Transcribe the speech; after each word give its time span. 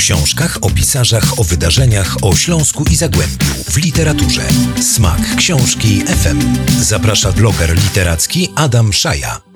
książkach, 0.00 0.58
o 0.60 0.70
pisarzach, 0.70 1.40
o 1.40 1.44
wydarzeniach, 1.44 2.16
o 2.22 2.36
Śląsku 2.36 2.84
i 2.90 2.96
Zagłębiu, 2.96 3.46
w 3.70 3.76
literaturze. 3.76 4.42
Smak 4.94 5.36
książki 5.36 6.00
FM. 6.00 6.56
Zaprasza 6.80 7.32
bloger 7.32 7.74
literacki 7.74 8.48
Adam 8.54 8.92
Szaja. 8.92 9.49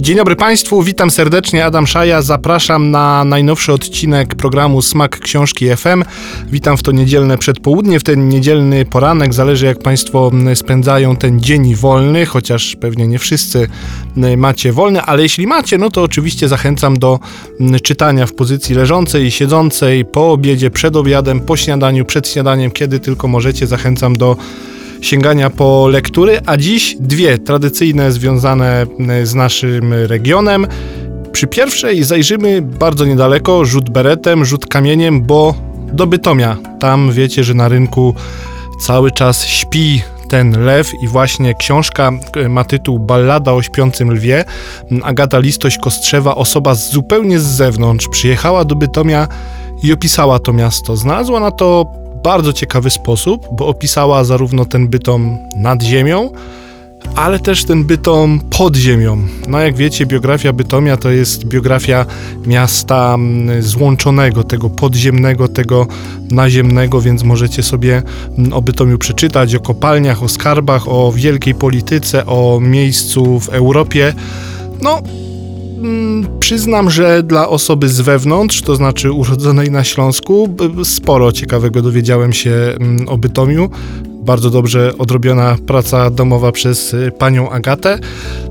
Dzień 0.00 0.16
dobry 0.16 0.36
Państwu, 0.36 0.82
witam 0.82 1.10
serdecznie, 1.10 1.64
Adam 1.64 1.86
Szaja. 1.86 2.22
Zapraszam 2.22 2.90
na 2.90 3.24
najnowszy 3.24 3.72
odcinek 3.72 4.34
programu 4.34 4.82
Smak 4.82 5.18
Książki 5.18 5.76
FM. 5.76 6.04
Witam 6.50 6.76
w 6.76 6.82
to 6.82 6.92
niedzielne 6.92 7.38
przedpołudnie, 7.38 8.00
w 8.00 8.04
ten 8.04 8.28
niedzielny 8.28 8.84
poranek. 8.84 9.34
Zależy 9.34 9.66
jak 9.66 9.78
Państwo 9.78 10.30
spędzają 10.54 11.16
ten 11.16 11.40
dzień 11.40 11.74
wolny, 11.74 12.26
chociaż 12.26 12.76
pewnie 12.76 13.06
nie 13.06 13.18
wszyscy 13.18 13.68
macie 14.36 14.72
wolny, 14.72 15.02
ale 15.02 15.22
jeśli 15.22 15.46
macie, 15.46 15.78
no 15.78 15.90
to 15.90 16.02
oczywiście 16.02 16.48
zachęcam 16.48 16.98
do 16.98 17.18
czytania 17.82 18.26
w 18.26 18.34
pozycji 18.34 18.74
leżącej 18.74 19.30
siedzącej, 19.30 20.04
po 20.04 20.32
obiedzie, 20.32 20.70
przed 20.70 20.96
obiadem, 20.96 21.40
po 21.40 21.56
śniadaniu, 21.56 22.04
przed 22.04 22.28
śniadaniem, 22.28 22.70
kiedy 22.70 23.00
tylko 23.00 23.28
możecie. 23.28 23.66
Zachęcam 23.66 24.16
do 24.16 24.36
sięgania 25.00 25.50
po 25.50 25.88
lektury, 25.88 26.40
a 26.46 26.56
dziś 26.56 26.96
dwie 27.00 27.38
tradycyjne 27.38 28.12
związane 28.12 28.86
e, 29.08 29.26
z 29.26 29.34
naszym 29.34 29.94
regionem. 29.94 30.66
Przy 31.32 31.46
pierwszej 31.46 32.04
zajrzymy 32.04 32.62
bardzo 32.62 33.04
niedaleko, 33.04 33.64
rzut 33.64 33.90
beretem, 33.90 34.44
rzut 34.44 34.66
kamieniem, 34.66 35.22
bo 35.22 35.54
do 35.92 36.06
Bytomia. 36.06 36.56
Tam 36.80 37.12
wiecie, 37.12 37.44
że 37.44 37.54
na 37.54 37.68
rynku 37.68 38.14
cały 38.80 39.10
czas 39.10 39.44
śpi 39.44 40.02
ten 40.28 40.64
lew 40.64 40.92
i 41.02 41.08
właśnie 41.08 41.54
książka 41.54 42.12
e, 42.36 42.48
ma 42.48 42.64
tytuł 42.64 42.98
Ballada 42.98 43.52
o 43.52 43.62
śpiącym 43.62 44.10
lwie. 44.10 44.44
Agata 45.02 45.38
Listoś-Kostrzewa, 45.38 46.34
osoba 46.34 46.74
zupełnie 46.74 47.40
z 47.40 47.44
zewnątrz, 47.44 48.08
przyjechała 48.08 48.64
do 48.64 48.74
Bytomia 48.74 49.28
i 49.82 49.92
opisała 49.92 50.38
to 50.38 50.52
miasto. 50.52 50.96
Znalazła 50.96 51.40
na 51.40 51.50
to 51.50 51.86
bardzo 52.28 52.52
ciekawy 52.52 52.90
sposób, 52.90 53.46
bo 53.52 53.66
opisała 53.66 54.24
zarówno 54.24 54.64
ten 54.64 54.88
bytom 54.88 55.38
nad 55.56 55.82
ziemią, 55.82 56.30
ale 57.14 57.38
też 57.38 57.64
ten 57.64 57.84
bytom 57.84 58.40
pod 58.58 58.76
ziemią. 58.76 59.26
No 59.48 59.60
jak 59.60 59.76
wiecie, 59.76 60.06
biografia 60.06 60.52
Bytomia 60.52 60.96
to 60.96 61.10
jest 61.10 61.44
biografia 61.44 62.06
miasta 62.46 63.14
mm, 63.14 63.62
złączonego, 63.62 64.44
tego 64.44 64.70
podziemnego, 64.70 65.48
tego 65.48 65.86
naziemnego, 66.30 67.00
więc 67.00 67.22
możecie 67.22 67.62
sobie 67.62 68.02
mm, 68.38 68.52
o 68.52 68.62
Bytomiu 68.62 68.98
przeczytać, 68.98 69.54
o 69.54 69.60
kopalniach, 69.60 70.22
o 70.22 70.28
skarbach, 70.28 70.88
o 70.88 71.12
wielkiej 71.12 71.54
polityce, 71.54 72.26
o 72.26 72.60
miejscu 72.60 73.40
w 73.40 73.48
Europie. 73.48 74.14
No, 74.82 75.02
przyznam, 76.40 76.90
że 76.90 77.22
dla 77.22 77.48
osoby 77.48 77.88
z 77.88 78.00
wewnątrz, 78.00 78.62
to 78.62 78.76
znaczy 78.76 79.12
urodzonej 79.12 79.70
na 79.70 79.84
Śląsku, 79.84 80.48
sporo 80.84 81.32
ciekawego 81.32 81.82
dowiedziałem 81.82 82.32
się 82.32 82.50
mm, 82.50 83.08
o 83.08 83.18
Bytomiu. 83.18 83.70
Bardzo 84.24 84.50
dobrze 84.50 84.98
odrobiona 84.98 85.56
praca 85.66 86.10
domowa 86.10 86.52
przez 86.52 86.94
y, 86.94 87.12
panią 87.18 87.50
Agatę. 87.50 87.98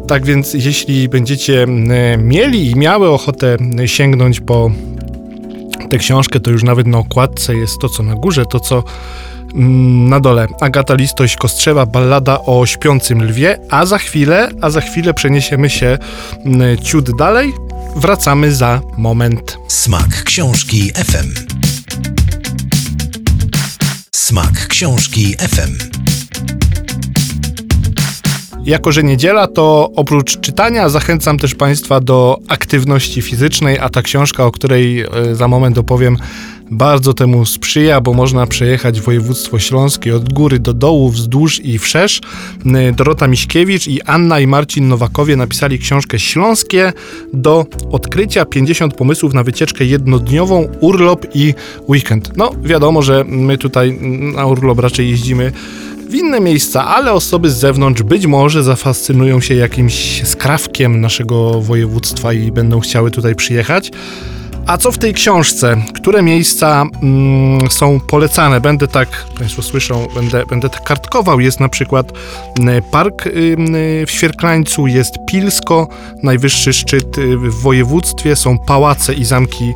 Tak 0.08 0.25
więc, 0.25 0.53
jeśli 0.53 1.09
będziecie 1.09 1.64
mm, 1.64 2.28
mieli 2.28 2.72
i 2.72 2.75
miały 2.75 3.09
ochotę 3.09 3.58
sięgnąć 3.86 4.39
po 4.39 4.72
tę 5.89 5.97
książkę, 5.97 6.39
to 6.39 6.52
już 6.52 6.64
nawet 6.64 6.88
na 6.88 6.97
okładce 6.97 7.56
jest 7.56 7.80
to, 7.81 7.89
co 7.89 8.03
na 8.03 8.16
górze, 8.16 8.45
to, 8.45 8.59
co 8.59 8.84
Mm, 8.84 9.37
na 9.56 10.20
dole 10.20 10.48
Agata 10.62 10.94
Listoś 10.94 11.36
Kostrzewa, 11.36 11.86
ballada 11.86 12.40
o 12.45 12.66
śpiącym 12.66 13.23
lwie, 13.23 13.59
a 13.70 13.86
za 13.86 13.98
chwilę, 13.98 14.50
a 14.62 14.70
za 14.70 14.81
chwilę 14.81 15.14
przeniesiemy 15.14 15.70
się 15.70 15.98
mm, 16.45 16.78
ciut 16.78 17.17
dalej. 17.17 17.53
Wracamy 17.95 18.52
za 18.52 18.81
moment. 18.98 19.58
Smak 19.68 20.23
książki 20.23 20.92
FM. 20.95 21.58
Smak 24.12 24.68
książki 24.68 25.36
FM. 25.36 25.98
Jako, 28.66 28.92
że 28.92 29.03
niedziela, 29.03 29.47
to 29.47 29.91
oprócz 29.96 30.40
czytania 30.40 30.90
zachęcam 30.90 31.38
też 31.38 31.56
Państwa 31.56 32.00
do 32.00 32.40
aktywności 32.47 33.22
fizycznej, 33.22 33.79
a 33.79 33.90
ta 33.90 34.02
książka, 34.02 34.46
o 34.46 34.52
której 34.52 35.02
e, 35.02 35.35
za 35.35 35.47
moment 35.47 35.78
opowiem, 35.78 36.18
bardzo 36.72 37.13
temu 37.13 37.45
sprzyja, 37.45 38.01
bo 38.01 38.13
można 38.13 38.47
przejechać 38.47 39.01
województwo 39.01 39.59
śląskie 39.59 40.16
od 40.16 40.33
góry 40.33 40.59
do 40.59 40.73
dołu, 40.73 41.09
wzdłuż 41.09 41.59
i 41.66 41.79
wszerz. 41.79 42.22
Dorota 42.95 43.28
Miśkiewicz 43.28 43.88
i 43.88 44.01
Anna 44.01 44.39
i 44.39 44.47
Marcin 44.47 44.88
Nowakowie 44.88 45.35
napisali 45.35 45.79
książkę 45.79 46.19
Śląskie 46.19 46.94
do 47.33 47.66
odkrycia 47.91 48.45
50 48.45 48.94
pomysłów 48.94 49.33
na 49.33 49.44
wycieczkę 49.44 49.85
jednodniową, 49.85 50.67
urlop 50.81 51.25
i 51.33 51.53
weekend. 51.89 52.38
No, 52.38 52.51
wiadomo, 52.63 53.01
że 53.01 53.23
my 53.28 53.57
tutaj 53.57 53.97
na 54.34 54.45
urlop 54.45 54.79
raczej 54.79 55.09
jeździmy 55.09 55.51
w 56.09 56.16
inne 56.16 56.39
miejsca, 56.39 56.85
ale 56.85 57.13
osoby 57.13 57.49
z 57.49 57.57
zewnątrz 57.57 58.03
być 58.03 58.25
może 58.28 58.63
zafascynują 58.63 59.41
się 59.41 59.55
jakimś 59.55 60.23
skrawkiem 60.28 61.01
naszego 61.01 61.61
województwa 61.61 62.34
i 62.34 62.51
będą 62.51 62.79
chciały 62.79 63.11
tutaj 63.11 63.35
przyjechać. 63.35 63.91
A 64.67 64.78
co 64.78 64.91
w 64.91 64.97
tej 64.97 65.13
książce? 65.13 65.78
Które 65.94 66.22
miejsca 66.22 66.85
mm, 67.03 67.72
są 67.72 68.00
polecane? 68.00 68.61
Będę 68.61 68.88
tak, 68.88 69.25
Państwo 69.39 69.61
słyszą, 69.61 70.07
będę, 70.16 70.45
będę 70.45 70.69
tak 70.69 70.83
kartkował. 70.83 71.39
Jest 71.39 71.59
na 71.59 71.69
przykład 71.69 72.11
mm, 72.59 72.83
park 72.91 73.23
w 74.07 74.11
Świerklańcu, 74.11 74.88
jest 74.88 75.16
Pilsko, 75.28 75.88
najwyższy 76.23 76.73
szczyt 76.73 77.17
y, 77.17 77.38
w 77.38 77.61
województwie, 77.61 78.35
są 78.35 78.57
pałace 78.59 79.13
i 79.13 79.25
zamki 79.25 79.73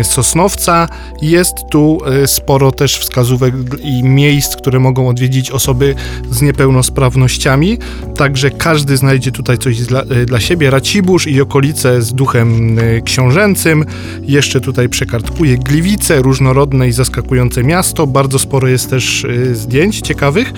y, 0.00 0.04
Sosnowca. 0.04 0.88
Jest 1.22 1.54
tu 1.70 1.98
y, 2.22 2.26
sporo 2.26 2.72
też 2.72 2.98
wskazówek 2.98 3.54
i 3.82 4.02
miejsc, 4.02 4.56
które 4.56 4.78
mogą 4.78 5.08
odwiedzić 5.08 5.50
osoby 5.50 5.94
z 6.30 6.42
niepełnosprawnościami. 6.42 7.78
Także 8.16 8.50
każdy 8.50 8.96
znajdzie 8.96 9.32
tutaj 9.32 9.58
coś 9.58 9.80
dla, 9.80 10.02
y, 10.02 10.26
dla 10.26 10.40
siebie. 10.40 10.70
Racibórz 10.70 11.26
i 11.26 11.40
okolice 11.40 12.02
z 12.02 12.14
duchem 12.14 12.78
książęcym. 13.04 13.84
Jeszcze 14.22 14.60
tutaj 14.60 14.88
przekartkuję 14.88 15.58
Gliwice, 15.58 16.22
różnorodne 16.22 16.88
i 16.88 16.92
zaskakujące 16.92 17.64
miasto. 17.64 18.06
Bardzo 18.06 18.38
sporo 18.38 18.68
jest 18.68 18.90
też 18.90 19.24
y, 19.24 19.54
zdjęć 19.56 20.00
ciekawych. 20.00 20.52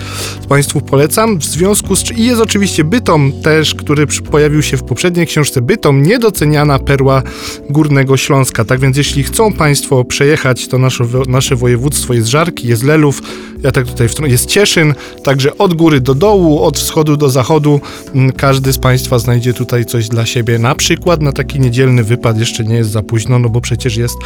Państwu 0.49 0.81
polecam. 0.81 1.37
W 1.37 1.45
związku 1.45 1.95
z 1.95 2.11
i 2.11 2.25
jest 2.25 2.41
oczywiście 2.41 2.83
Bytom 2.83 3.31
też, 3.43 3.75
który 3.75 4.07
pojawił 4.07 4.61
się 4.61 4.77
w 4.77 4.83
poprzedniej 4.83 5.27
książce. 5.27 5.61
Bytom, 5.61 6.03
niedoceniana 6.03 6.79
perła 6.79 7.23
Górnego 7.69 8.17
Śląska. 8.17 8.65
Tak 8.65 8.79
więc 8.79 8.97
jeśli 8.97 9.23
chcą 9.23 9.53
Państwo 9.53 10.03
przejechać 10.03 10.67
to 10.67 10.77
nasze, 10.77 11.03
nasze 11.27 11.55
województwo, 11.55 12.13
jest 12.13 12.27
Żarki, 12.27 12.67
jest 12.67 12.83
Lelów, 12.83 13.21
ja 13.63 13.71
tak 13.71 13.87
tutaj 13.87 14.07
w 14.07 14.27
jest 14.27 14.45
Cieszyn, 14.45 14.93
także 15.23 15.57
od 15.57 15.73
góry 15.73 16.01
do 16.01 16.15
dołu, 16.15 16.63
od 16.63 16.79
wschodu 16.79 17.17
do 17.17 17.29
zachodu 17.29 17.81
mm, 18.15 18.31
każdy 18.31 18.73
z 18.73 18.77
Państwa 18.77 19.19
znajdzie 19.19 19.53
tutaj 19.53 19.85
coś 19.85 20.07
dla 20.07 20.25
siebie. 20.25 20.59
Na 20.59 20.75
przykład 20.75 21.21
na 21.21 21.31
taki 21.31 21.59
niedzielny 21.59 22.03
wypad 22.03 22.39
jeszcze 22.39 22.63
nie 22.63 22.75
jest 22.75 22.91
za 22.91 23.03
późno, 23.03 23.39
no 23.41 23.49
bo 23.49 23.61
przecież 23.61 23.97
jest 23.97 24.17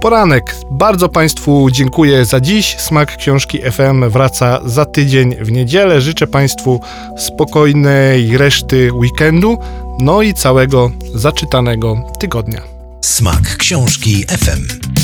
poranek. 0.00 0.56
Bardzo 0.70 1.08
Państwu 1.08 1.70
dziękuję 1.70 2.24
za 2.24 2.40
dziś. 2.40 2.76
Smak 2.78 3.16
Książki 3.16 3.58
FM 3.72 4.10
wraca 4.10 4.60
za 4.64 4.84
tydzień 4.84 5.34
w 5.40 5.52
niedzielę. 5.52 6.00
Życzę 6.00 6.26
Państwu 6.26 6.80
spokojnej 7.18 8.38
reszty 8.38 8.92
weekendu, 8.92 9.58
no 10.00 10.22
i 10.22 10.34
całego 10.34 10.90
zaczytanego 11.14 11.96
tygodnia. 12.18 12.60
Smak 13.00 13.56
Książki 13.56 14.24
FM. 14.24 15.03